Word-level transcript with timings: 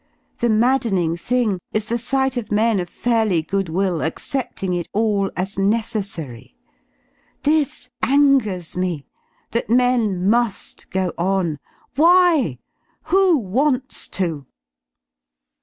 The 0.39 0.49
maddening 0.49 1.15
thing 1.15 1.59
is 1.73 1.85
the 1.85 1.99
sight 1.99 2.35
of 2.35 2.51
men 2.51 2.79
of 2.79 2.89
fairly 2.89 3.43
goodwill 3.43 4.01
accepting 4.01 4.73
it 4.73 4.87
all 4.93 5.29
as 5.37 5.59
necessary; 5.59 6.55
this 7.43 7.91
angers 8.01 8.75
me, 8.75 9.05
that 9.51 9.69
men 9.69 10.27
muif 10.27 10.89
go 10.89 11.13
on. 11.19 11.59
Why? 11.97 12.57
/ 12.81 13.01
Who 13.13 13.37
wants 13.37 14.07
to? 14.17 14.47